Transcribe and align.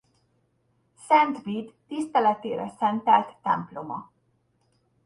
Szent 1.07 1.41
Vid 1.43 1.73
tiszteletére 1.87 2.69
szentelt 2.79 3.35
temploma. 3.41 4.11